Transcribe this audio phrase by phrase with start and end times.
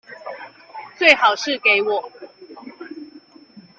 [0.97, 2.11] 最好是給我